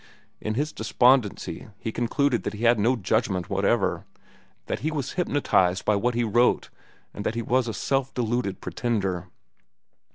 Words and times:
In 0.39 0.55
his 0.55 0.73
despondency, 0.73 1.67
he 1.77 1.91
concluded 1.91 2.41
that 2.41 2.55
he 2.55 2.63
had 2.63 2.79
no 2.79 2.95
judgment 2.95 3.51
whatever, 3.51 4.03
that 4.65 4.79
he 4.79 4.89
was 4.89 5.11
hypnotized 5.11 5.85
by 5.85 5.95
what 5.95 6.15
he 6.15 6.23
wrote, 6.23 6.71
and 7.13 7.23
that 7.23 7.35
he 7.35 7.43
was 7.43 7.67
a 7.67 7.73
self 7.75 8.11
deluded 8.15 8.61
pretender. 8.61 9.27